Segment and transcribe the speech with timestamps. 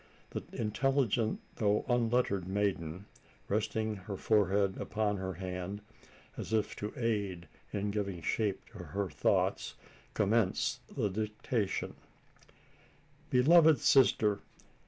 [0.31, 3.05] The intelligent though unlettered maiden,
[3.47, 5.81] resting her forehead upon her hand
[6.35, 9.75] as if to aid in giving shape to her thoughts
[10.15, 11.93] commenced the dictation:
[13.29, 14.39] "Beloved sister!